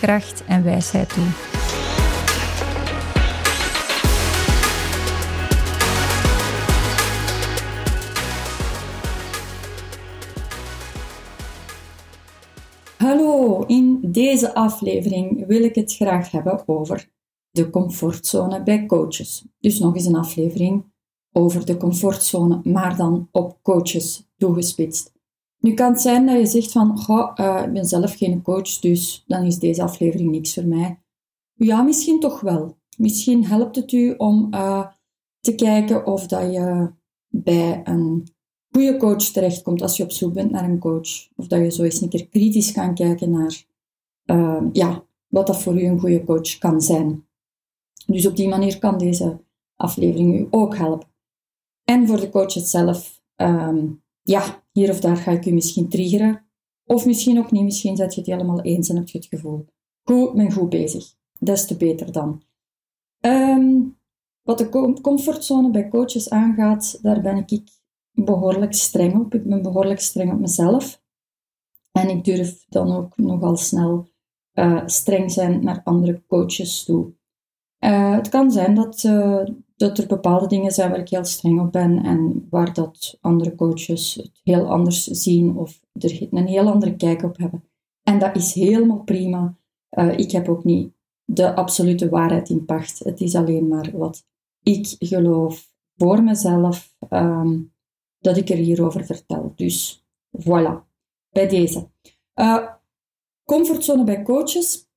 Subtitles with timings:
[0.00, 1.24] kracht en wijsheid toe.
[12.96, 17.08] Hallo, in deze aflevering wil ik het graag hebben over
[17.50, 19.44] de comfortzone bij coaches.
[19.60, 20.84] Dus nog eens een aflevering
[21.32, 25.17] over de comfortzone, maar dan op coaches toegespitst.
[25.58, 28.78] Nu kan het zijn dat je zegt van, goh, uh, ik ben zelf geen coach,
[28.78, 31.02] dus dan is deze aflevering niks voor mij.
[31.54, 32.76] Ja, misschien toch wel.
[32.96, 34.86] Misschien helpt het u om uh,
[35.40, 36.90] te kijken of dat je
[37.28, 38.28] bij een
[38.70, 41.28] goede coach terechtkomt als je op zoek bent naar een coach.
[41.36, 43.64] Of dat je zo eens een keer kritisch kan kijken naar
[44.26, 47.26] uh, ja, wat dat voor u een goede coach kan zijn.
[48.06, 49.40] Dus op die manier kan deze
[49.76, 51.08] aflevering u ook helpen.
[51.84, 56.46] En voor de coach zelf, um, ja, hier of daar ga ik u misschien triggeren.
[56.84, 59.66] Of misschien ook niet, misschien zet je het helemaal eens en heb je het gevoel,
[60.02, 61.14] goed, ben goed bezig.
[61.38, 62.42] Des te beter dan.
[63.20, 63.98] Um,
[64.42, 67.62] wat de comfortzone bij coaches aangaat, daar ben ik
[68.12, 69.34] behoorlijk streng op.
[69.34, 71.02] Ik ben behoorlijk streng op mezelf.
[71.92, 74.08] En ik durf dan ook nogal snel
[74.54, 77.12] uh, streng zijn naar andere coaches toe.
[77.84, 79.46] Uh, het kan zijn dat, uh,
[79.78, 83.54] dat er bepaalde dingen zijn waar ik heel streng op ben en waar dat andere
[83.54, 87.64] coaches het heel anders zien of er een heel andere kijk op hebben.
[88.02, 89.56] En dat is helemaal prima.
[89.90, 90.92] Uh, ik heb ook niet
[91.24, 92.98] de absolute waarheid in pacht.
[92.98, 94.26] Het is alleen maar wat
[94.62, 97.72] ik geloof voor mezelf um,
[98.18, 99.52] dat ik er hierover vertel.
[99.56, 100.04] Dus
[100.38, 100.86] voilà,
[101.30, 101.88] bij deze.
[102.34, 102.68] Uh,
[103.44, 104.87] comfortzone bij coaches.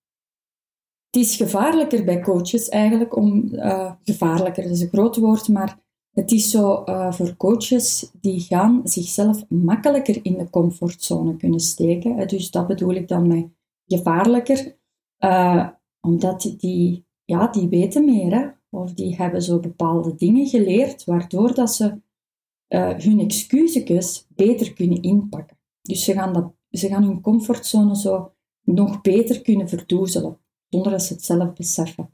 [1.11, 5.79] Het is gevaarlijker bij coaches eigenlijk om, uh, gevaarlijker is een groot woord, maar
[6.11, 12.27] het is zo uh, voor coaches die gaan zichzelf makkelijker in de comfortzone kunnen steken.
[12.27, 13.47] Dus dat bedoel ik dan met
[13.85, 14.77] gevaarlijker,
[15.19, 15.67] uh,
[16.01, 18.47] omdat die, ja, die weten meer, hè.
[18.69, 22.01] of die hebben zo bepaalde dingen geleerd, waardoor dat ze
[22.97, 25.57] hun excuses beter kunnen inpakken.
[25.81, 28.33] Dus ze gaan, dat, ze gaan hun comfortzone zo
[28.63, 30.39] nog beter kunnen verdoezelen
[30.71, 32.09] zonder dat ze het zelf beseffen.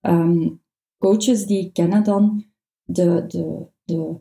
[0.00, 0.62] Um,
[0.98, 2.44] coaches die kennen dan
[2.84, 4.16] de, de, de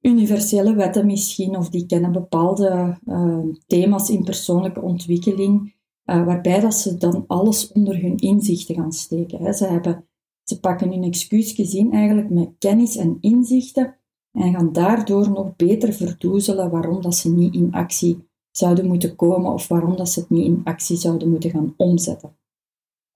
[0.00, 5.74] universele wetten misschien, of die kennen bepaalde uh, thema's in persoonlijke ontwikkeling,
[6.04, 9.42] uh, waarbij dat ze dan alles onder hun inzichten gaan steken.
[9.42, 9.52] Hè.
[9.52, 10.08] Ze, hebben,
[10.42, 13.96] ze pakken hun excuus gezien eigenlijk met kennis en inzichten
[14.32, 19.52] en gaan daardoor nog beter verdoezelen waarom dat ze niet in actie zouden moeten komen
[19.52, 22.37] of waarom dat ze het niet in actie zouden moeten gaan omzetten.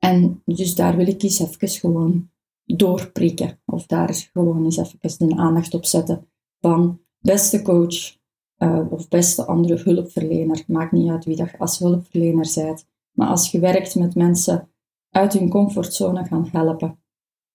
[0.04, 2.30] En dus daar wil ik eens even gewoon
[2.64, 3.60] doorprikken.
[3.66, 6.28] Of daar gewoon eens even de aandacht op zetten
[6.60, 8.16] van beste coach
[8.58, 10.64] uh, of beste andere hulpverlener.
[10.66, 12.86] Maakt niet uit wie dat als hulpverlener bent.
[13.12, 14.68] Maar als je werkt met mensen
[15.10, 16.98] uit hun comfortzone gaan helpen,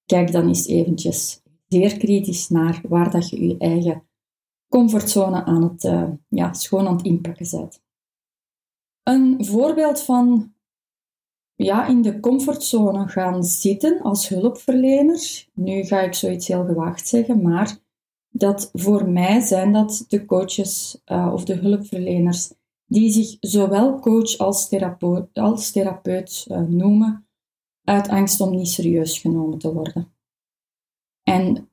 [0.06, 4.08] kijk dan eens eventjes zeer kritisch naar waar dat je je eigen
[4.70, 7.82] comfortzone aan het, uh, ja, schoon aan het inpakken bent.
[9.04, 10.56] Een voorbeeld van
[11.58, 15.48] ja, in de comfortzone gaan zitten als hulpverlener.
[15.54, 17.78] Nu ga ik zoiets heel gewaagd zeggen, maar
[18.30, 22.54] dat voor mij zijn dat de coaches uh, of de hulpverleners
[22.86, 27.28] die zich zowel coach als therapeut, als therapeut uh, noemen,
[27.84, 30.14] uit angst om niet serieus genomen te worden.
[31.24, 31.70] En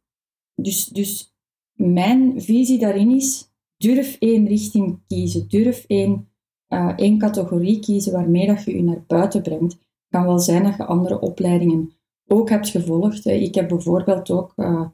[0.55, 1.35] dus, dus
[1.73, 6.34] mijn visie daarin is, durf één richting kiezen, durf één
[6.69, 9.73] uh, één categorie kiezen waarmee dat je je naar buiten brengt.
[9.73, 9.81] Het
[10.11, 11.93] kan wel zijn dat je andere opleidingen
[12.27, 13.27] ook hebt gevolgd.
[13.27, 14.87] Ik heb bijvoorbeeld ook uh,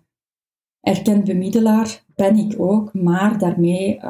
[0.81, 4.01] erkend bemiddelaar, ben ik ook, maar daarmee,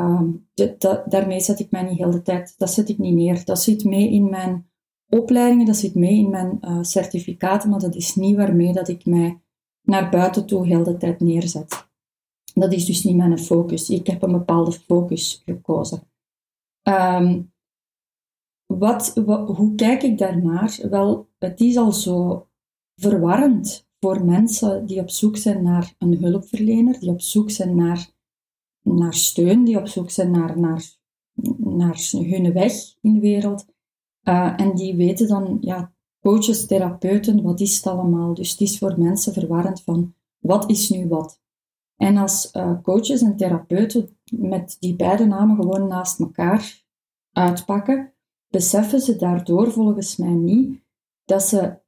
[0.54, 3.44] de, daarmee zet ik mij niet heel de tijd, dat zet ik niet neer.
[3.44, 4.70] Dat zit mee in mijn
[5.08, 9.06] opleidingen, dat zit mee in mijn uh, certificaten, maar dat is niet waarmee dat ik
[9.06, 9.40] mij
[9.82, 11.88] naar buiten toe heel de tijd neerzet.
[12.54, 13.90] Dat is dus niet mijn focus.
[13.90, 16.09] Ik heb een bepaalde focus gekozen.
[16.90, 17.42] Ehm,
[18.66, 19.12] wat,
[19.46, 20.78] hoe kijk ik daarnaar?
[20.90, 22.46] Wel, het is al zo
[22.96, 28.10] verwarrend voor mensen die op zoek zijn naar een hulpverlener, die op zoek zijn naar,
[28.82, 30.84] naar steun, die op zoek zijn naar, naar,
[31.56, 33.66] naar hun weg in de wereld.
[34.28, 38.34] Uh, en die weten dan, ja, coaches, therapeuten, wat is het allemaal?
[38.34, 41.40] Dus het is voor mensen verwarrend van, wat is nu wat?
[42.00, 46.84] En als uh, coaches en therapeuten met die beide namen gewoon naast elkaar
[47.32, 48.14] uitpakken,
[48.48, 50.80] beseffen ze daardoor volgens mij niet
[51.24, 51.78] dat ze,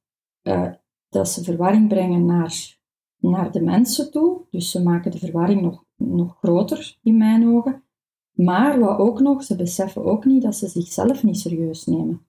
[0.43, 0.71] uh,
[1.09, 2.77] dat ze verwarring brengen naar,
[3.17, 4.45] naar de mensen toe.
[4.49, 7.83] Dus ze maken de verwarring nog, nog groter in mijn ogen.
[8.31, 12.27] Maar wat ook nog, ze beseffen ook niet dat ze zichzelf niet serieus nemen.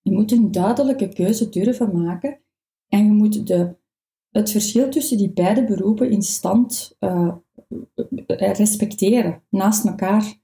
[0.00, 2.40] Je moet een duidelijke keuze durven maken
[2.88, 3.76] en je moet de,
[4.34, 7.34] het verschil tussen die beide beroepen in stand uh,
[8.26, 10.34] respecteren, naast elkaar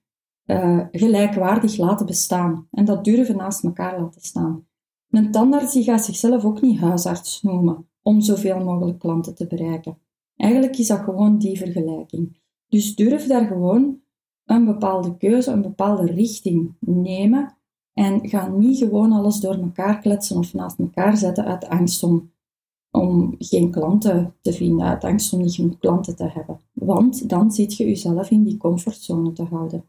[0.47, 2.69] uh, gelijkwaardig laten bestaan.
[2.71, 4.67] En dat durven naast elkaar laten staan.
[5.11, 9.99] Een tandarts die gaat zichzelf ook niet huisarts noemen om zoveel mogelijk klanten te bereiken.
[10.37, 12.39] Eigenlijk is dat gewoon die vergelijking.
[12.69, 14.01] Dus durf daar gewoon
[14.45, 17.57] een bepaalde keuze, een bepaalde richting nemen
[17.93, 22.31] en ga niet gewoon alles door elkaar kletsen of naast elkaar zetten uit angst om,
[22.91, 26.61] om geen klanten te vinden, uit angst om niet genoeg klanten te hebben.
[26.73, 29.85] Want dan zit je jezelf in die comfortzone te houden.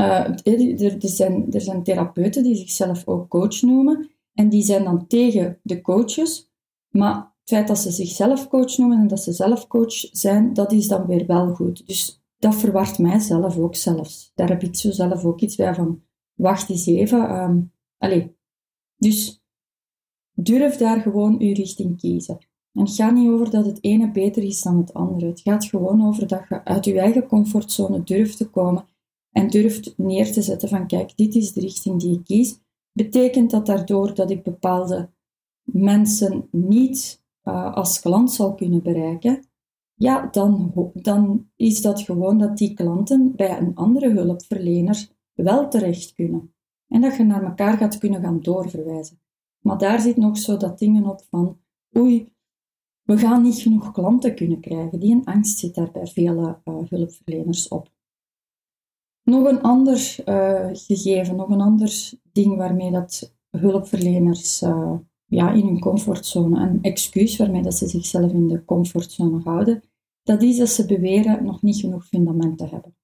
[0.00, 4.84] Uh, er, er, zijn, er zijn therapeuten die zichzelf ook coach noemen en die zijn
[4.84, 6.50] dan tegen de coaches,
[6.88, 10.72] maar het feit dat ze zichzelf coach noemen en dat ze zelf coach zijn, dat
[10.72, 11.86] is dan weer wel goed.
[11.86, 14.32] Dus dat verwart mij zelf ook zelfs.
[14.34, 16.02] Daar heb ik zo zelf ook iets bij van,
[16.34, 17.42] wacht eens even.
[17.42, 18.26] Um, allez.
[18.96, 19.39] Dus
[20.42, 22.38] durf daar gewoon uw richting kiezen.
[22.72, 25.26] En het gaat niet over dat het ene beter is dan het andere.
[25.26, 28.84] Het gaat gewoon over dat je uit je eigen comfortzone durft te komen
[29.30, 32.58] en durft neer te zetten van kijk, dit is de richting die ik kies.
[32.92, 35.10] Betekent dat daardoor dat ik bepaalde
[35.62, 39.44] mensen niet uh, als klant zal kunnen bereiken?
[39.94, 46.14] Ja, dan, dan is dat gewoon dat die klanten bij een andere hulpverlener wel terecht
[46.14, 46.54] kunnen.
[46.88, 49.20] En dat je naar elkaar gaat kunnen gaan doorverwijzen.
[49.60, 51.58] Maar daar zit nog zo dat dingen op van,
[51.96, 52.32] oei,
[53.02, 55.00] we gaan niet genoeg klanten kunnen krijgen.
[55.00, 57.92] Die angst zit daar bij vele uh, hulpverleners op.
[59.22, 65.66] Nog een ander uh, gegeven, nog een ander ding waarmee dat hulpverleners uh, ja, in
[65.66, 69.82] hun comfortzone, een excuus waarmee dat ze zichzelf in de comfortzone houden,
[70.22, 72.96] dat is dat ze beweren nog niet genoeg fundament te hebben.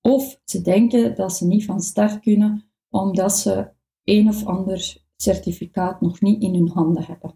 [0.00, 3.70] Of ze denken dat ze niet van start kunnen omdat ze
[4.04, 7.34] een of ander certificaat nog niet in hun handen hebben.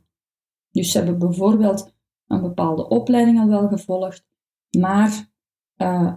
[0.71, 1.95] Dus ze hebben bijvoorbeeld
[2.27, 4.27] een bepaalde opleiding al wel gevolgd,
[4.79, 5.33] maar
[5.77, 6.13] uh,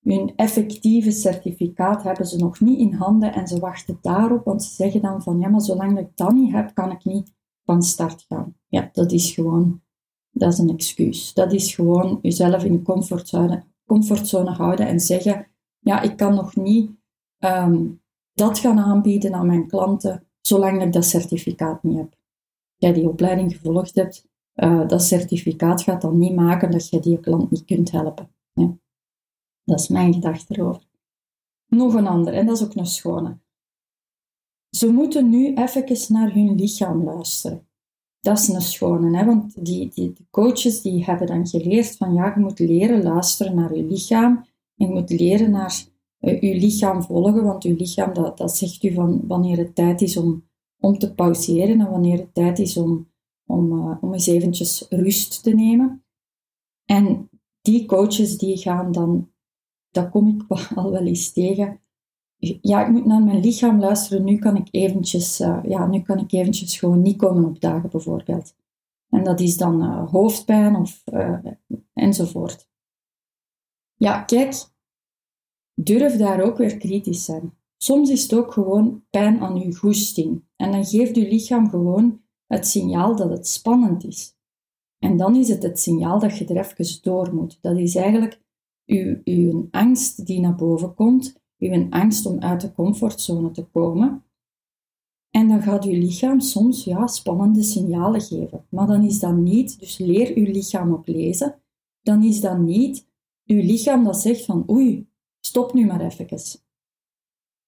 [0.00, 4.74] hun effectieve certificaat hebben ze nog niet in handen en ze wachten daarop, want ze
[4.74, 7.34] zeggen dan van ja, maar zolang ik dat niet heb, kan ik niet
[7.64, 8.54] van start gaan.
[8.68, 9.82] Ja, dat is gewoon,
[10.30, 11.34] dat is een excuus.
[11.34, 15.46] Dat is gewoon jezelf in de comfortzone, comfortzone houden en zeggen,
[15.78, 16.90] ja, ik kan nog niet
[17.38, 18.02] um,
[18.32, 22.14] dat gaan aanbieden aan mijn klanten, zolang ik dat certificaat niet heb.
[22.76, 27.20] Jij die opleiding gevolgd hebt, uh, dat certificaat gaat dan niet maken dat je die
[27.20, 28.30] klant niet kunt helpen.
[29.64, 30.82] Dat is mijn gedachte erover.
[31.66, 33.38] Nog een ander, en dat is ook nog schone.
[34.70, 37.66] Ze moeten nu even naar hun lichaam luisteren.
[38.20, 39.24] Dat is een schone, hè?
[39.24, 43.54] want die, die, de coaches die hebben dan geleerd van ja, je moet leren luisteren
[43.54, 44.48] naar je lichaam
[44.80, 45.84] je moet leren naar
[46.20, 50.00] uh, je lichaam volgen, want je lichaam dat, dat zegt u van wanneer het tijd
[50.00, 50.44] is om,
[50.80, 53.08] om te pauzeren en wanneer het tijd is om,
[53.46, 56.04] om, uh, om eens eventjes rust te nemen.
[56.84, 57.28] En
[57.60, 59.28] die coaches die gaan dan
[59.90, 60.44] dat kom ik
[60.76, 61.80] al wel eens tegen.
[62.60, 64.24] Ja, ik moet naar mijn lichaam luisteren.
[64.24, 68.54] Nu kan ik eventjes, uh, ja, nu kan ik eventjes gewoon niet komen opdagen, bijvoorbeeld.
[69.08, 71.04] En dat is dan hoofdpijn of
[71.92, 72.68] enzovoort.
[73.94, 74.69] Ja, kijk,
[75.84, 77.52] durf daar ook weer kritisch zijn.
[77.76, 80.42] Soms is het ook gewoon pijn aan uw goesting.
[80.56, 84.38] En dan geeft uw lichaam gewoon het signaal dat het spannend is.
[84.98, 87.58] En dan is het het signaal dat je er even door moet.
[87.60, 88.40] Dat is eigenlijk
[88.86, 94.24] uw, uw angst die naar boven komt, uw angst om uit de comfortzone te komen.
[95.30, 98.66] En dan gaat uw lichaam soms ja, spannende signalen geven.
[98.68, 101.62] Maar dan is dat niet, dus leer uw lichaam ook lezen,
[102.02, 103.08] dan is dat niet
[103.46, 105.09] uw lichaam dat zegt van oei,
[105.50, 106.60] stop nu maar even.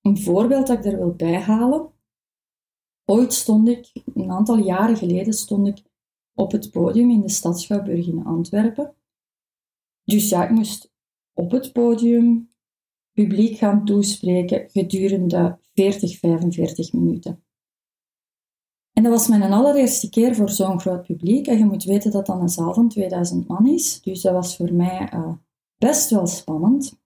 [0.01, 1.91] Een voorbeeld dat ik er wil bijhalen.
[3.05, 5.83] Ooit stond ik, een aantal jaren geleden, stond ik
[6.35, 8.95] op het podium in de Stad Schouwburg in Antwerpen.
[10.05, 10.93] Dus ja, ik moest
[11.33, 12.51] op het podium
[13.13, 17.45] publiek gaan toespreken gedurende 40, 45 minuten.
[18.93, 21.47] En dat was mijn allereerste keer voor zo'n groot publiek.
[21.47, 24.01] En je moet weten dat dat een zaal van 2000 man is.
[24.03, 25.33] Dus dat was voor mij uh,
[25.79, 27.01] best wel spannend.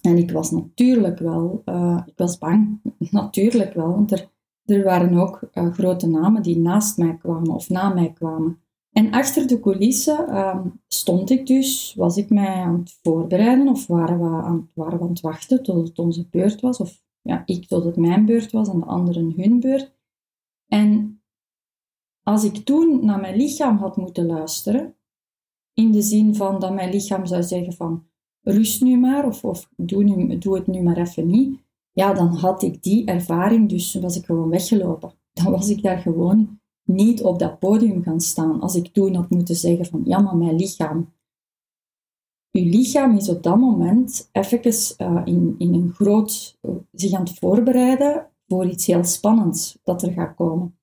[0.00, 2.80] En ik was natuurlijk wel, uh, ik was bang,
[3.10, 4.30] natuurlijk wel, want er,
[4.64, 8.58] er waren ook uh, grote namen die naast mij kwamen of na mij kwamen.
[8.92, 13.86] En achter de coulissen uh, stond ik dus, was ik mij aan het voorbereiden of
[13.86, 17.42] waren we aan, waren we aan het wachten tot het onze beurt was, of ja,
[17.46, 19.92] ik tot het mijn beurt was en de anderen hun beurt.
[20.66, 21.22] En
[22.22, 24.94] als ik toen naar mijn lichaam had moeten luisteren,
[25.74, 28.09] in de zin van dat mijn lichaam zou zeggen van
[28.42, 31.60] rust nu maar of, of doe, doe het nu maar even niet,
[31.92, 35.12] ja, dan had ik die ervaring, dus was ik gewoon weggelopen.
[35.32, 38.60] Dan was ik daar gewoon niet op dat podium gaan staan.
[38.60, 41.12] Als ik toen had moeten zeggen van ja, maar mijn lichaam.
[42.52, 44.60] Uw lichaam is op dat moment even
[44.98, 50.02] uh, in, in een groot, uh, zich aan het voorbereiden voor iets heel spannends dat
[50.02, 50.78] er gaat komen.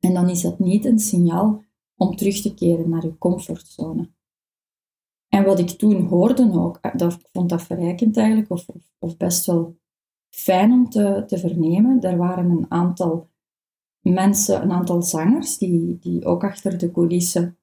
[0.00, 1.62] En dan is dat niet een signaal
[1.96, 4.10] om terug te keren naar uw comfortzone.
[5.28, 8.66] En wat ik toen hoorde ook, eh, dat, ik vond dat verrijkend eigenlijk, of,
[8.98, 9.76] of, best wel
[10.28, 12.00] fijn om te, te vernemen.
[12.00, 13.28] Er waren een aantal
[14.00, 17.58] mensen, een aantal zangers, die, die ook achter de coulissen,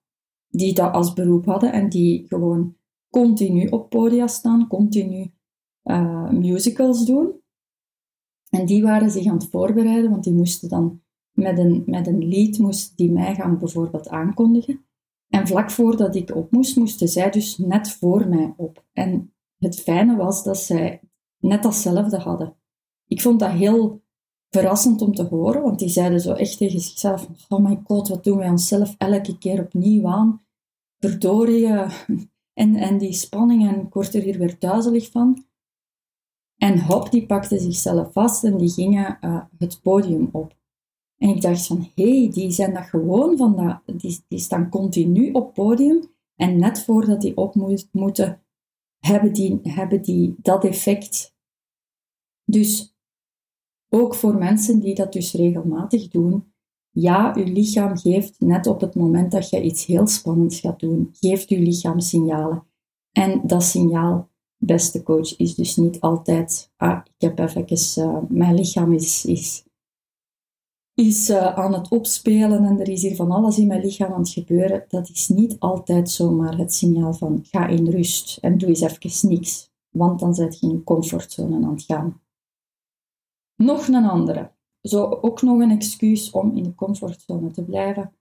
[0.48, 2.76] die dat als beroep hadden en die gewoon
[3.10, 5.32] continu op podia staan, continu
[5.84, 7.34] uh, musicals doen.
[8.50, 12.28] En die waren zich aan het voorbereiden, want die moesten dan met een, met een
[12.28, 14.85] lied moesten die mij gaan bijvoorbeeld aankondigen.
[15.36, 18.86] En vlak voordat ik op moest, moesten zij dus net voor mij op.
[18.94, 21.02] En het fijne was dat zij
[21.40, 22.56] net datzelfde hadden.
[23.08, 24.02] Ik vond dat heel
[24.50, 28.24] verrassend om te horen, want die zeiden zo echt tegen zichzelf: Oh my god, wat
[28.24, 30.46] doen wij onszelf elke keer opnieuw aan?
[31.00, 31.68] Verdorie.
[32.56, 35.46] En, en die spanning, en ik word er hier weer duizelig van.
[36.58, 40.56] En hop, die pakte zichzelf vast en die gingen uh, het podium op.
[41.18, 44.70] En ik dacht van, hé, hey, die zijn dat gewoon van dat, die, die staan
[44.70, 46.14] continu op podium.
[46.36, 48.42] En net voordat die op moet, moeten,
[49.00, 51.36] hebben die, hebben die dat effect.
[52.46, 52.96] Dus
[53.90, 56.54] ook voor mensen die dat dus regelmatig doen,
[56.90, 61.10] ja, uw lichaam geeft net op het moment dat je iets heel spannends gaat doen,
[61.12, 62.64] geeft uw lichaam signalen.
[63.12, 68.56] En dat signaal, beste coach, is dus niet altijd, ah, ik heb even, uh, mijn
[68.56, 69.66] lichaam is, is
[70.96, 74.20] is uh, aan het opspelen en er is hier van alles in mijn lichaam aan
[74.20, 78.70] het gebeuren, dat is niet altijd zomaar het signaal van ga in rust en doe
[78.70, 82.22] eens even niks, want dan zit je in een comfortzone aan het gaan.
[83.56, 84.52] Nog een andere.
[84.82, 88.16] Zo ook nog een excuus om in de comfortzone te blijven.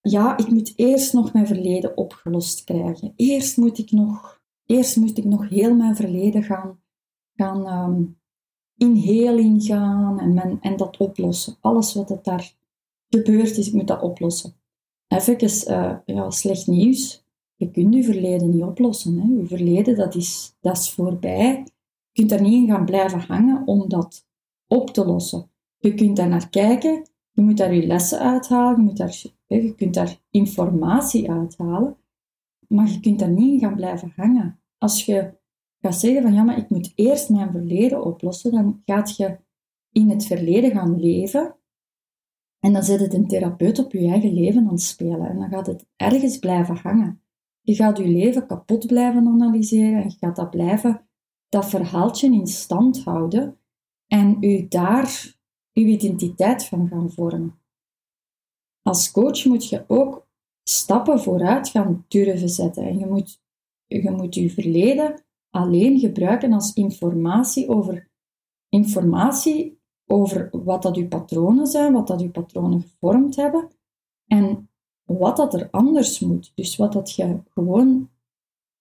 [0.00, 3.12] Ja, ik moet eerst nog mijn verleden opgelost krijgen.
[3.16, 6.82] Eerst moet ik nog, eerst moet ik nog heel mijn verleden gaan,
[7.34, 8.20] gaan um,
[8.82, 11.56] in heling gaan en, en dat oplossen.
[11.60, 12.52] Alles wat er daar
[13.08, 14.54] gebeurd is, ik moet dat oplossen.
[15.08, 17.24] Even uh, ja, slecht nieuws.
[17.54, 19.18] Je kunt je verleden niet oplossen.
[19.18, 19.40] Hè.
[19.40, 21.64] Je verleden, dat is, dat is voorbij.
[22.12, 24.26] Je kunt daar niet in gaan blijven hangen om dat
[24.66, 25.50] op te lossen.
[25.78, 29.74] Je kunt daar naar kijken, je moet daar je lessen uithalen, je, moet daar, je
[29.74, 31.96] kunt daar informatie uithalen,
[32.68, 34.60] maar je kunt daar niet in gaan blijven hangen.
[34.78, 35.34] Als je
[35.82, 39.38] gaat zeggen van ja, maar ik moet eerst mijn verleden oplossen, dan gaat je
[39.92, 41.56] in het verleden gaan leven
[42.64, 45.48] en dan zit het een therapeut op je eigen leven aan het spelen en dan
[45.48, 47.22] gaat het ergens blijven hangen.
[47.60, 51.08] Je gaat je leven kapot blijven analyseren en je gaat dat blijven,
[51.48, 53.58] dat verhaaltje in stand houden
[54.06, 55.34] en u daar
[55.72, 57.60] uw identiteit van gaan vormen.
[58.82, 60.26] Als coach moet je ook
[60.62, 63.40] stappen vooruit gaan durven zetten en je moet
[63.86, 68.08] je, moet je verleden alleen gebruiken als informatie over,
[68.68, 73.68] informatie over wat dat uw patronen zijn, wat dat uw patronen gevormd hebben
[74.26, 74.68] en
[75.04, 76.52] wat dat er anders moet.
[76.54, 78.10] Dus wat dat je gewoon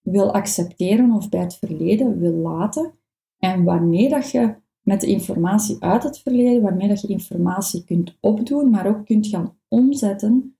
[0.01, 2.93] wil accepteren of bij het verleden wil laten
[3.37, 8.17] en waarmee dat je met de informatie uit het verleden, waarmee dat je informatie kunt
[8.19, 10.57] opdoen, maar ook kunt gaan omzetten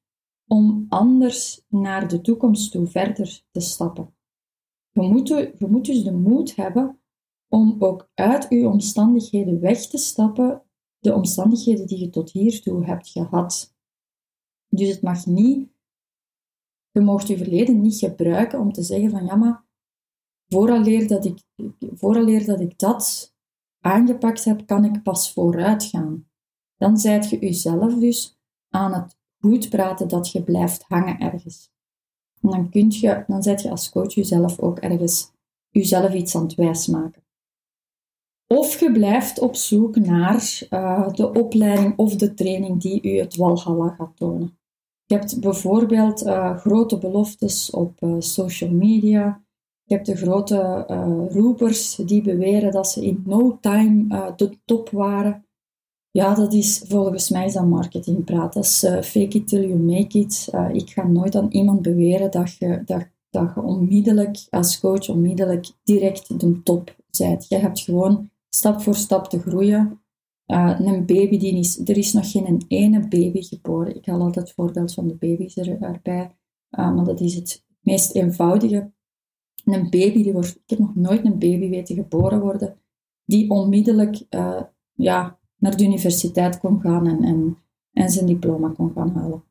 [0.47, 4.13] om anders naar de toekomst toe verder te stappen.
[4.91, 5.01] Je
[5.67, 6.99] moet, dus de moed hebben
[7.47, 10.63] om ook uit je omstandigheden weg te stappen,
[10.99, 13.75] de omstandigheden die je tot hiertoe hebt gehad.
[14.67, 15.69] Dus het mag niet,
[16.91, 19.65] je mocht je verleden niet gebruiken om te zeggen van ja, maar
[20.47, 21.43] vooraleer dat ik,
[21.79, 23.35] vooraleer dat, ik dat
[23.79, 26.29] aangepakt heb, kan ik pas vooruit gaan.
[26.77, 31.70] Dan zijt je jezelf dus aan het goed praten dat je blijft hangen ergens.
[32.41, 35.31] Dan, kun je, dan zet je als coach jezelf ook ergens
[35.69, 37.23] jezelf iets aan het wijsmaken.
[38.47, 43.35] Of je blijft op zoek naar uh, de opleiding of de training die u het
[43.35, 44.57] walhalla gaat tonen.
[45.05, 49.43] Je hebt bijvoorbeeld uh, grote beloftes op uh, social media.
[49.83, 50.85] Je hebt de grote
[51.29, 55.45] roepers die beweren dat ze in no time de top waren.
[56.11, 58.53] Ja, dat is volgens mij is dat marketingpraat.
[58.53, 60.49] Dat is fake it till you make it.
[60.71, 65.71] ik ga nooit aan iemand beweren dat je, dat, dat je onmiddellijk als coach onmiddellijk
[65.83, 67.45] direct de top bent.
[67.47, 70.01] Je hebt gewoon stap voor stap te groeien.
[70.47, 73.95] Uh, een baby die is, er is nog geen ene baby geboren.
[73.95, 76.35] Ik haal altijd het voorbeeld van de baby's er, erbij,
[76.69, 78.91] maar dat is het meest eenvoudige.
[79.65, 82.77] Een baby, die wordt, ik heb nog nooit een baby weten geboren worden,
[83.25, 84.25] die onmiddellijk
[84.93, 87.57] ja, naar de universiteit kon gaan en, en,
[87.93, 89.43] en zijn diploma kon gaan halen.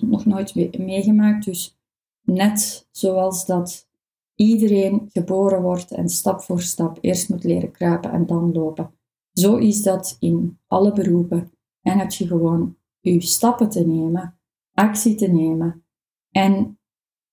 [0.00, 1.78] Nog nooit meegemaakt, dus
[2.22, 3.88] net zoals dat
[4.34, 8.90] iedereen geboren wordt en stap voor stap eerst moet leren kruipen en dan lopen.
[9.32, 11.50] Zo is dat in alle beroepen.
[11.82, 14.38] En heb je gewoon je stappen te nemen,
[14.74, 15.84] actie te nemen
[16.30, 16.78] en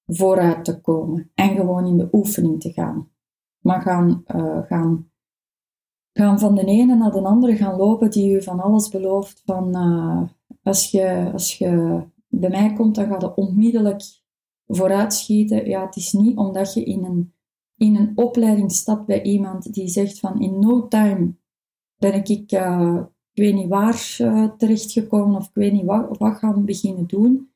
[0.05, 1.31] vooruit te komen.
[1.33, 3.11] En gewoon in de oefening te gaan.
[3.59, 5.11] Maar gaan, uh, gaan,
[6.13, 9.41] gaan van de ene naar de andere gaan lopen die u van alles belooft.
[9.45, 10.21] Van uh,
[10.63, 14.03] als, je, als je bij mij komt, dan gaat het onmiddellijk
[14.67, 17.33] vooruitschieten, ja, het is niet omdat je in een,
[17.77, 21.33] in een opleiding stapt bij iemand die zegt van in no time
[21.97, 23.01] ben ik, uh,
[23.33, 27.51] ik weet niet waar uh, terechtgekomen of ik weet niet wat, wat gaan beginnen doen.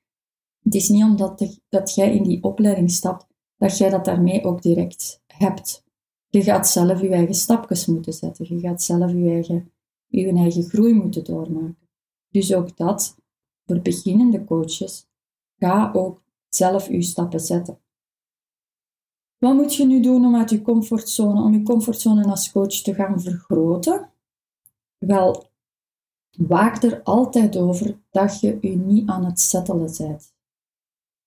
[0.63, 4.61] Het is niet omdat dat jij in die opleiding stapt, dat jij dat daarmee ook
[4.61, 5.85] direct hebt.
[6.29, 8.55] Je gaat zelf je eigen stapjes moeten zetten.
[8.55, 9.71] Je gaat zelf je eigen,
[10.07, 11.87] je eigen groei moeten doormaken.
[12.29, 13.15] Dus ook dat,
[13.65, 15.07] voor beginnende coaches,
[15.57, 17.79] ga ook zelf uw stappen zetten.
[19.37, 22.93] Wat moet je nu doen om uit je comfortzone, om je comfortzone als coach te
[22.93, 24.09] gaan vergroten?
[24.97, 25.49] Wel,
[26.37, 30.33] waak er altijd over dat je u niet aan het settelen bent.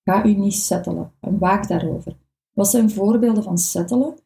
[0.05, 2.17] Ga u niet settelen en waak daarover.
[2.53, 4.19] Wat zijn voorbeelden van settelen?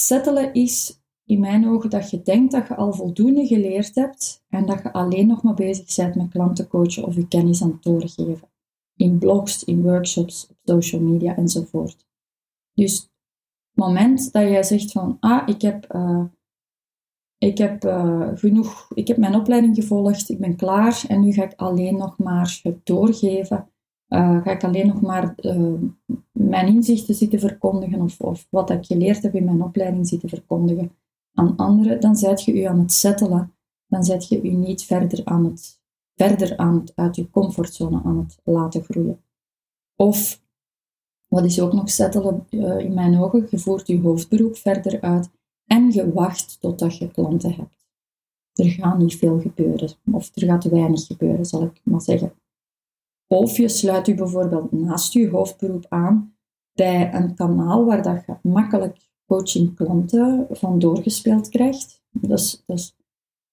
[0.00, 4.66] Settelen is in mijn ogen dat je denkt dat je al voldoende geleerd hebt en
[4.66, 7.82] dat je alleen nog maar bezig bent met klanten coachen of je kennis aan het
[7.82, 8.48] doorgeven
[8.96, 12.06] in blogs, in workshops, op social media enzovoort.
[12.72, 13.10] Dus het
[13.84, 16.24] moment dat jij zegt van, ah, ik heb, uh,
[17.38, 21.44] ik heb uh, genoeg, ik heb mijn opleiding gevolgd, ik ben klaar en nu ga
[21.44, 23.68] ik alleen nog maar het doorgeven,
[24.08, 25.34] uh, ga ik alleen nog maar
[26.32, 30.92] mijn inzichten zitten verkondigen of, of wat ik geleerd heb in mijn opleiding zitten verkondigen
[31.34, 33.54] aan anderen, dan zet je u aan het settelen,
[33.86, 35.80] dan zet je u niet verder aan het
[36.16, 39.20] verder aan het, uit je comfortzone aan het laten groeien.
[39.96, 40.42] Of,
[41.28, 45.30] wat is ook nog settelen uh, in mijn ogen, je voert je hoofdberoep verder uit
[45.66, 47.86] en je wacht totdat je klanten hebt.
[48.52, 52.32] Er gaat niet veel gebeuren, of er gaat weinig gebeuren, zal ik maar zeggen.
[53.26, 56.36] Of je sluit je bijvoorbeeld naast je hoofdberoep aan
[56.72, 62.02] bij een kanaal waar dat je makkelijk coaching klanten van doorgespeeld krijgt.
[62.10, 62.96] Dus, dus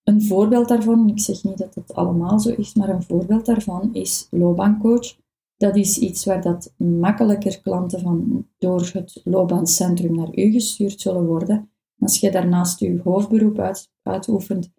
[0.04, 3.90] een voorbeeld daarvan, ik zeg niet dat het allemaal zo is, maar een voorbeeld daarvan
[3.94, 5.16] is loopbaancoach.
[5.58, 11.26] Dat is iets waar dat makkelijker klanten van door het loopbaancentrum naar u gestuurd zullen
[11.26, 11.72] worden.
[12.00, 14.72] Als je daarnaast je hoofdberoep uit, uitoefent,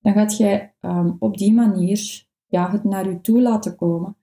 [0.00, 4.16] dan gaat jij um, op die manier ja, het naar u toe laten komen.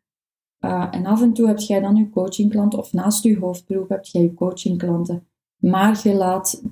[0.59, 4.05] Uh, en af en toe heb jij dan je coachingklant, of naast je hoofdberoep heb
[4.05, 5.27] jij je coachingklanten.
[5.57, 6.63] Maar je laat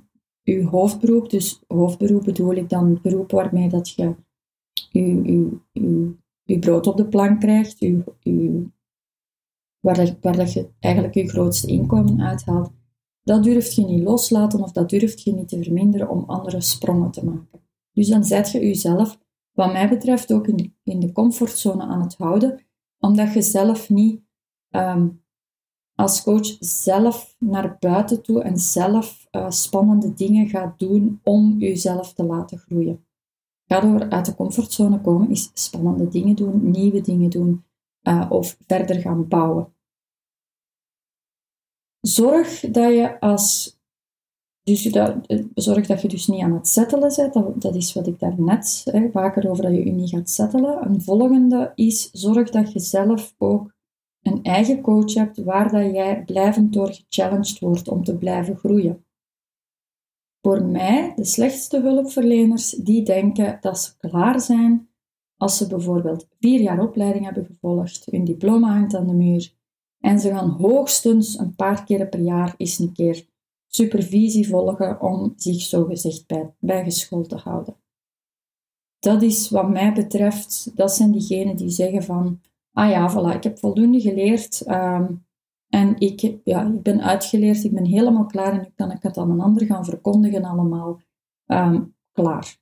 [0.44, 4.16] uw hoofdberoep, dus hoofdberoep bedoel ik dan het beroep waarmee dat je
[4.92, 8.72] uw, uw, uw, uw brood op de plank krijgt, uw, uw,
[9.80, 12.72] waar, dat, waar dat je eigenlijk je grootste inkomen uithaalt,
[13.24, 17.12] dat durft je niet loslaten of dat durft je niet te verminderen om andere sprongen
[17.12, 17.62] te maken.
[17.92, 19.20] Dus dan zet je jezelf,
[19.52, 22.65] wat mij betreft, ook in de, in de comfortzone aan het houden,
[23.06, 24.22] omdat je zelf niet
[24.70, 25.24] um,
[25.96, 32.14] als coach zelf naar buiten toe en zelf uh, spannende dingen gaat doen om jezelf
[32.14, 33.06] te laten groeien.
[33.68, 37.64] Ga door uit de comfortzone komen, is spannende dingen doen, nieuwe dingen doen
[38.04, 39.74] uh, of verder gaan bouwen.
[42.02, 43.75] Zorg dat je als
[44.66, 45.16] dus dat,
[45.54, 47.34] zorg dat je dus niet aan het settelen bent.
[47.34, 50.86] Dat, dat is wat ik daarnet hè, vaker over dat je je niet gaat settelen.
[50.86, 53.74] Een volgende is zorg dat je zelf ook
[54.22, 59.06] een eigen coach hebt waar dat jij blijvend door gechallenged wordt om te blijven groeien.
[60.42, 64.90] Voor mij, de slechtste hulpverleners, die denken dat ze klaar zijn
[65.38, 69.54] als ze bijvoorbeeld vier jaar opleiding hebben gevolgd, hun diploma hangt aan de muur
[70.00, 73.26] En ze gaan hoogstens een paar keer per jaar eens een keer
[73.68, 77.76] supervisie volgen om zich zogezegd bij, bijgeschoold te houden.
[79.00, 83.44] Dat is wat mij betreft, dat zijn diegenen die zeggen van, ah ja, voilà, ik
[83.44, 85.14] heb voldoende geleerd ehm,
[85.70, 89.18] en ik, ja, ik ben uitgeleerd, ik ben helemaal klaar en nu kan ik het
[89.18, 91.02] aan een ander gaan verkondigen allemaal.
[91.46, 92.58] Ehm, klaar.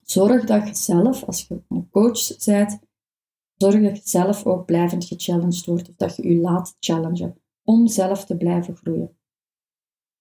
[0.00, 2.78] Zorg dat je zelf, als je een coach bent,
[3.56, 7.86] zorg dat je zelf ook blijvend gechallenged wordt of dat je je laat challengen om
[7.86, 9.16] zelf te blijven groeien.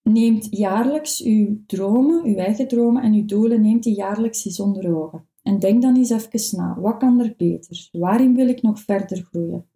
[0.04, 4.96] Neemt jaarlijks uw dromen, uw eigen dromen en uw doelen, neemt die jaarlijks eens onder
[4.96, 5.28] ogen.
[5.44, 7.90] En denk dan eens even na, wat kan er beter?
[7.92, 9.70] Waarin wil ik nog verder groeien?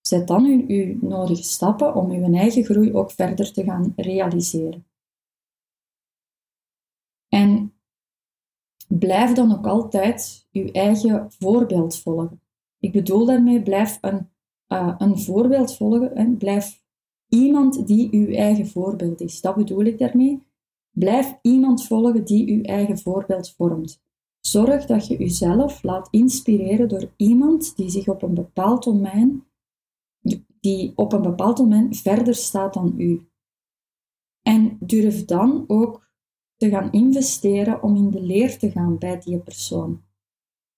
[0.00, 4.86] Zet dan uw, uw nodige stappen om uw eigen groei ook verder te gaan realiseren.
[7.28, 7.74] En
[8.88, 12.40] blijf dan ook altijd uw eigen voorbeeld volgen.
[12.78, 14.30] Ik bedoel daarmee, blijf een,
[14.68, 16.84] uh, een voorbeeld volgen en blijf
[17.28, 19.40] iemand die uw eigen voorbeeld is.
[19.40, 20.42] Dat bedoel ik daarmee.
[20.90, 24.02] Blijf iemand volgen die uw eigen voorbeeld vormt.
[24.40, 29.44] Zorg dat je jezelf laat inspireren door iemand die zich op een bepaald domein,
[30.60, 33.28] die op een bepaald domein verder staat dan u.
[34.42, 36.10] En durf dan ook
[36.56, 40.02] te gaan investeren om in de leer te gaan bij die persoon.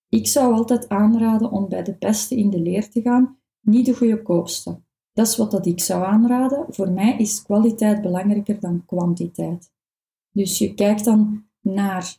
[0.09, 3.95] Ik zou altijd aanraden om bij de beste in de leer te gaan, niet de
[3.95, 4.81] goedkoopste.
[5.19, 6.67] Dat is wat dat ik zou aanraden.
[6.69, 9.71] Voor mij is kwaliteit belangrijker dan kwantiteit.
[10.33, 12.17] Dus je kijkt dan naar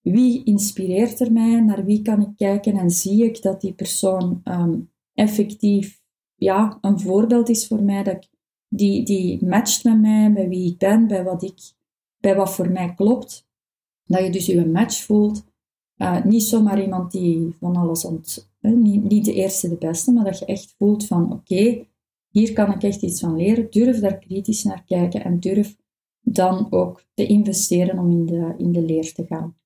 [0.00, 4.40] wie inspireert er mij, naar wie kan ik kijken en zie ik dat die persoon
[4.44, 6.00] um, effectief
[6.34, 8.28] ja, een voorbeeld is voor mij, dat
[8.68, 11.58] die, die matcht met mij, bij wie ik ben, bij wat, ik,
[12.20, 13.46] bij wat voor mij klopt.
[14.04, 15.44] Dat je dus je match voelt.
[15.96, 18.50] Uh, niet zomaar iemand die van alles ont...
[18.60, 21.86] Uh, niet, niet de eerste, de beste, maar dat je echt voelt van oké,
[22.38, 23.70] hier kan ik echt iets van leren.
[23.70, 25.76] Durf daar kritisch naar kijken en durf
[26.20, 29.56] dan ook te investeren om in de, in de leer te gaan.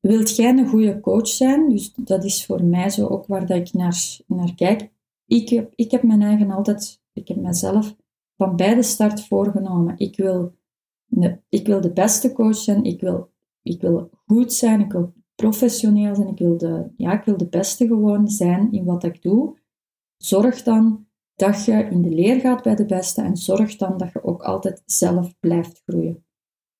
[0.00, 1.68] Wilt jij een goede coach zijn?
[1.68, 4.90] Dus dat is voor mij zo ook waar dat ik naar, naar kijk.
[5.26, 7.96] Ik heb, ik heb mijn eigen altijd, ik heb mezelf
[8.36, 9.98] van bij de start voorgenomen.
[9.98, 10.54] Ik wil,
[11.48, 13.30] ik wil de beste coach zijn, ik wil,
[13.62, 17.48] ik wil goed zijn, ik wil professioneel zijn, ik wil, de, ja, ik wil de
[17.48, 19.56] beste gewoon zijn in wat ik doe.
[20.16, 21.07] Zorg dan
[21.38, 24.42] dat je in de leer gaat bij de beste en zorg dan dat je ook
[24.42, 26.24] altijd zelf blijft groeien.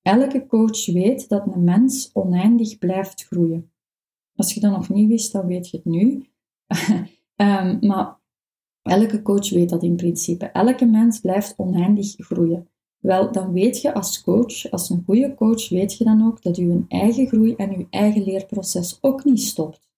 [0.02, 3.72] Elke coach weet dat een mens oneindig blijft groeien.
[4.34, 6.28] Als je dat nog niet wist, dan weet je het nu.
[7.36, 8.18] um, maar
[8.82, 10.46] elke coach weet dat in principe.
[10.46, 12.68] Elke mens blijft oneindig groeien.
[12.98, 16.56] Wel, dan weet je als coach, als een goede coach, weet je dan ook dat
[16.56, 19.88] je eigen groei en je eigen leerproces ook niet stopt.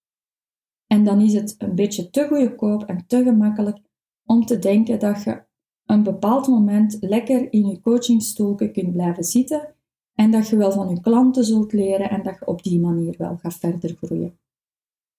[0.87, 3.89] En dan is het een beetje te goedkoop en te gemakkelijk
[4.31, 5.43] om te denken dat je
[5.85, 9.73] een bepaald moment lekker in je coachingstoel kunt blijven zitten
[10.15, 13.15] en dat je wel van je klanten zult leren en dat je op die manier
[13.17, 14.39] wel gaat verder groeien.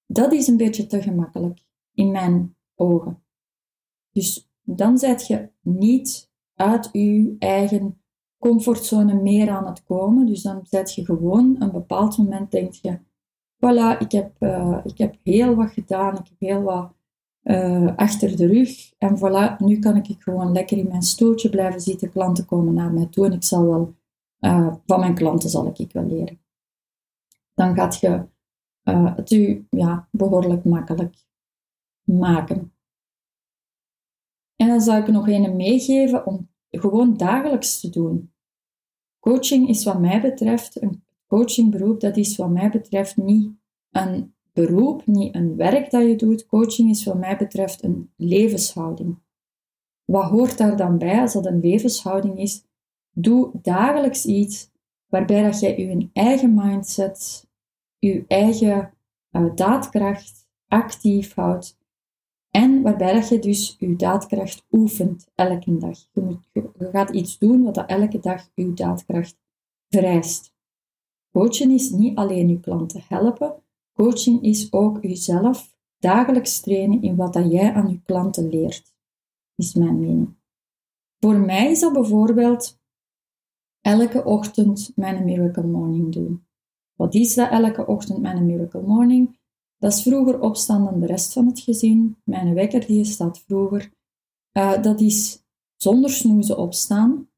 [0.07, 3.23] Dat is een beetje te gemakkelijk in mijn ogen.
[4.13, 8.03] Dus dan zet je niet uit je eigen
[8.39, 10.27] comfortzone meer aan het komen.
[10.27, 12.99] Dus dan zet je gewoon een bepaald moment, denk je,
[13.57, 16.93] voilà, ik heb, uh, ik heb heel wat gedaan, ik heb heel wat
[17.43, 18.93] uh, achter de rug.
[18.99, 22.11] En voilà, nu kan ik gewoon lekker in mijn stoeltje blijven zitten.
[22.11, 23.95] Klanten komen naar mij toe en ik zal wel,
[24.41, 26.41] uh, van mijn klanten zal ik, ik wel leren.
[27.55, 28.27] Dan gaat je
[28.85, 31.17] uh, het u ja, behoorlijk makkelijk
[32.03, 32.73] maken.
[34.57, 38.33] En dan zou ik nog een meegeven om gewoon dagelijks te doen.
[39.19, 43.51] Coaching is wat mij betreft, een coachingberoep, dat is wat mij betreft niet
[43.91, 46.47] een beroep, niet een werk dat je doet.
[46.47, 49.19] Coaching is wat mij betreft een levenshouding.
[50.05, 52.65] Wat hoort daar dan bij als dat een levenshouding is?
[53.11, 54.71] Doe dagelijks iets
[55.07, 57.49] waarbij dat je je eigen mindset,
[57.99, 58.95] je eigen
[59.31, 61.79] uh, daadkracht actief houdt
[62.51, 65.99] en waarbij dat je dus je daadkracht oefent elke dag.
[66.13, 66.49] Je, moet,
[66.93, 69.37] gaat iets doen wat dat elke dag je daadkracht
[69.89, 70.55] vereist.
[71.33, 73.63] Coachen is niet alleen je klanten helpen,
[74.03, 78.95] Coaching is ook jezelf dagelijks trainen in wat dat jij aan je klanten leert,
[79.57, 80.35] is mijn mening.
[81.21, 82.79] Voor mij is dat bijvoorbeeld
[83.81, 86.47] elke ochtend mijn Miracle Morning doen.
[86.97, 89.39] Wat is dat elke ochtend mijn Miracle Morning?
[89.79, 92.17] Dat is vroeger opstaan dan de rest van het gezin.
[92.25, 93.93] Mijn wekker die staat vroeger.
[94.53, 95.43] Uh, dat is
[95.77, 97.29] zonder snoezen opstaan.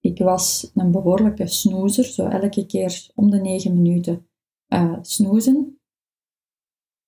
[0.00, 4.27] Ik was een behoorlijke snoezer, zo elke keer om de negen minuten
[4.68, 5.80] uh, snoezen.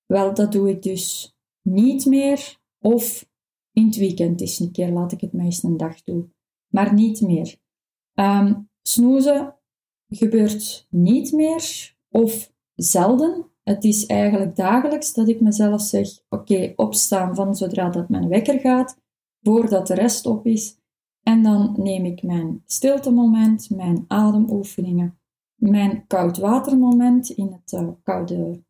[0.06, 2.58] Wel, dat doe ik dus niet meer.
[2.78, 3.28] Of
[3.72, 6.34] in het weekend eens een keer laat ik het meest een dag doen.
[6.68, 7.56] Maar niet meer.
[8.14, 9.54] Um, snoezen
[10.08, 13.50] gebeurt niet meer of zelden.
[13.62, 18.60] Het is eigenlijk dagelijks dat ik mezelf zeg: oké, opstaan van zodra dat mijn wekker
[18.60, 19.00] gaat,
[19.42, 20.78] voordat de rest op is.
[21.22, 25.19] En dan neem ik mijn stilte-moment, mijn ademoefeningen,
[25.60, 28.62] mijn koudwatermoment in het uh, koude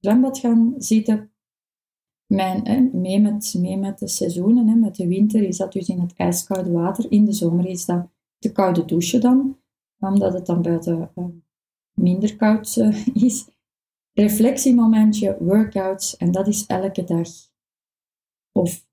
[0.00, 1.30] zwembad gaan zitten.
[2.26, 6.00] Mijn, mee, met, mee met de seizoenen, hè, met de winter is dat dus in
[6.00, 7.10] het ijskoude water.
[7.10, 9.58] In de zomer is dat de koude douche dan,
[9.98, 11.24] omdat het dan buiten uh,
[11.94, 13.48] minder koud uh, is.
[14.12, 17.28] Reflectiemomentje, workouts, en dat is elke dag.
[18.52, 18.86] Of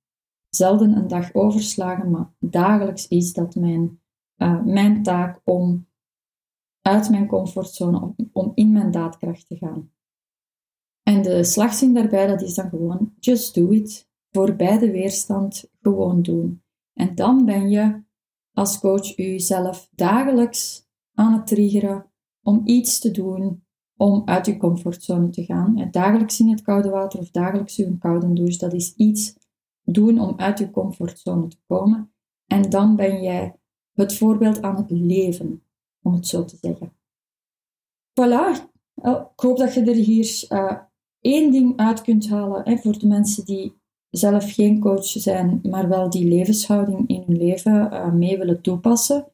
[0.49, 3.99] zelden een dag overslagen, maar dagelijks is dat mijn,
[4.65, 5.87] mijn taak om
[6.83, 9.91] uit mijn comfortzone, om, in mijn daadkracht te gaan.
[11.03, 14.09] En de slagzin daarbij, dat is dan gewoon just do it.
[14.31, 16.63] Voorbij de weerstand gewoon doen.
[16.93, 18.03] En dan ben je
[18.53, 23.63] als coach jezelf dagelijks aan het triggeren om iets te doen
[23.97, 25.77] om uit je comfortzone te gaan.
[25.77, 29.35] En dagelijks in het koude water of dagelijks in een koude douche, dat is iets
[29.83, 32.13] doen om uit je comfortzone te komen.
[32.45, 33.55] En dan ben jij
[33.93, 35.63] het voorbeeld aan het leven,
[36.03, 36.91] om het zo te zeggen.
[38.19, 40.77] Voilà, oh, ik hoop dat je er hier uh,
[41.19, 45.89] één ding uit kunt halen hè, voor de mensen die zelf geen coach zijn, maar
[45.89, 49.27] wel die levenshouding in hun leven uh, mee willen toepassen.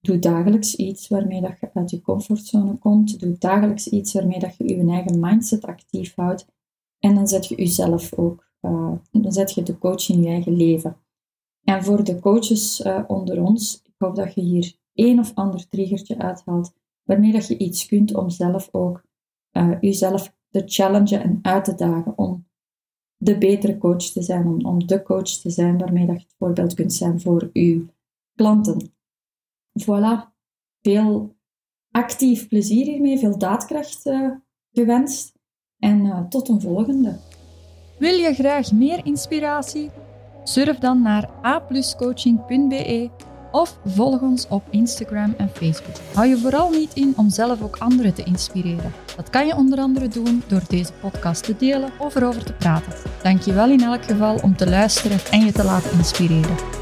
[0.00, 3.20] Doe dagelijks iets waarmee dat je uit je comfortzone komt.
[3.20, 6.46] Doe dagelijks iets waarmee dat je je eigen mindset actief houdt.
[6.98, 10.56] En dan zet je jezelf ook uh, dan zet je de coach in je eigen
[10.56, 10.96] leven.
[11.64, 16.18] En voor de coaches onder ons, ik hoop dat je hier één of ander triggertje
[16.18, 19.02] uithaalt, waarmee dat je iets kunt om zelf ook
[19.52, 22.46] uh, jezelf te challengen en uit te dagen om
[23.16, 26.34] de betere coach te zijn, om, om de coach te zijn waarmee dat je het
[26.38, 27.86] voorbeeld kunt zijn voor uw
[28.34, 28.92] klanten.
[29.82, 30.32] Voilà,
[30.80, 31.36] veel
[31.90, 34.10] actief plezier hiermee, veel daadkracht
[34.72, 35.32] gewenst
[35.78, 37.18] en tot een volgende.
[37.98, 39.90] Wil je graag meer inspiratie?
[40.44, 43.10] Surf dan naar apluscoaching.be
[43.52, 45.94] of volg ons op Instagram en Facebook.
[46.14, 48.92] Hou je vooral niet in om zelf ook anderen te inspireren.
[49.16, 52.92] Dat kan je onder andere doen door deze podcast te delen of erover te praten.
[53.22, 56.79] Dank je wel in elk geval om te luisteren en je te laten inspireren.